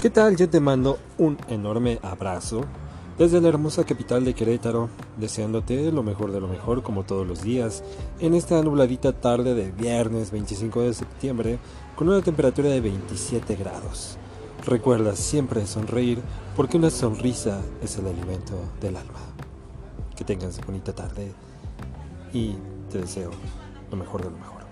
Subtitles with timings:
[0.00, 0.34] ¿Qué tal?
[0.34, 2.62] Yo te mando un enorme abrazo
[3.18, 4.88] desde la hermosa capital de Querétaro,
[5.18, 7.84] deseándote lo mejor de lo mejor como todos los días,
[8.18, 11.58] en esta nubladita tarde de viernes 25 de septiembre,
[11.96, 14.16] con una temperatura de 27 grados.
[14.64, 16.22] Recuerda siempre sonreír
[16.56, 19.20] porque una sonrisa es el alimento del alma.
[20.16, 21.30] Que tengas bonita tarde
[22.32, 22.54] y
[22.90, 23.32] te deseo
[23.90, 24.69] lo mejor de lo mejor.